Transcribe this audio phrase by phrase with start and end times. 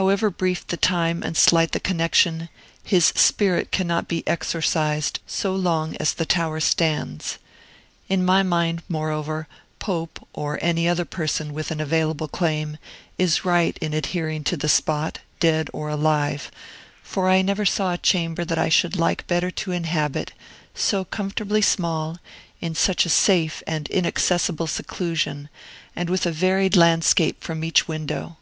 [0.00, 2.48] However brief the time and slight the connection,
[2.82, 7.36] his spirit cannot be exorcised so long as the tower stands.
[8.08, 9.46] In my mind, moreover,
[9.78, 12.78] Pope, or any other person with an available claim,
[13.18, 16.50] is right in adhering to the spot, dead or alive;
[17.02, 20.32] for I never saw a chamber that I should like better to inhabit,
[20.74, 22.16] so comfortably small,
[22.62, 25.50] in such a safe and inaccessible seclusion,
[25.94, 28.38] and with a varied landscape from each window.